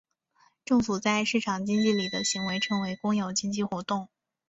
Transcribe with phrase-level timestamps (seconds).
[0.65, 4.09] 政府在市场经济里的行为称为公有经济活动。